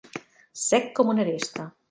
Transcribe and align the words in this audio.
Sec 0.61 0.89
com 1.01 1.13
una 1.15 1.27
aresta. 1.27 1.69